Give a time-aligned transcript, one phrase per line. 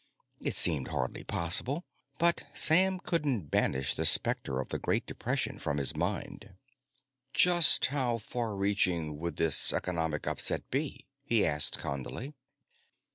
[0.39, 1.85] It seemed hardly possible,
[2.17, 6.55] but Sam couldn't banish the specter of the Great Depression from his mind.
[7.35, 12.33] "Just how far reaching would this economic upset be?" he asked Condley.